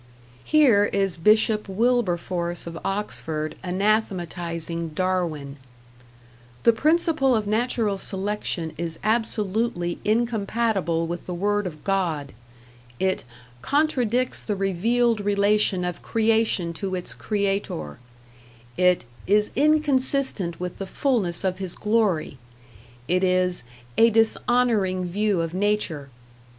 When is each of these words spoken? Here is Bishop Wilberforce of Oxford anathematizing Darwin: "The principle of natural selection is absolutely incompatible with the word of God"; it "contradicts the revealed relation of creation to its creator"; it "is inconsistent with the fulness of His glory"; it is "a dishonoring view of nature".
Here 0.43 0.85
is 0.85 1.15
Bishop 1.15 1.67
Wilberforce 1.69 2.65
of 2.65 2.75
Oxford 2.83 3.53
anathematizing 3.63 4.93
Darwin: 4.95 5.57
"The 6.63 6.73
principle 6.73 7.35
of 7.35 7.45
natural 7.45 7.99
selection 7.99 8.73
is 8.79 8.97
absolutely 9.03 9.99
incompatible 10.03 11.05
with 11.05 11.27
the 11.27 11.35
word 11.35 11.67
of 11.67 11.83
God"; 11.83 12.31
it 12.99 13.25
"contradicts 13.61 14.41
the 14.41 14.55
revealed 14.55 15.19
relation 15.21 15.85
of 15.85 16.01
creation 16.01 16.73
to 16.81 16.95
its 16.95 17.13
creator"; 17.13 17.99
it 18.77 19.05
"is 19.27 19.51
inconsistent 19.55 20.59
with 20.59 20.79
the 20.79 20.87
fulness 20.87 21.43
of 21.43 21.59
His 21.59 21.75
glory"; 21.75 22.39
it 23.07 23.23
is 23.23 23.61
"a 23.99 24.09
dishonoring 24.09 25.05
view 25.05 25.41
of 25.41 25.53
nature". 25.53 26.09